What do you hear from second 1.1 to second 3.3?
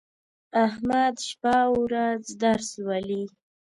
شپه او ورځ درس لولي.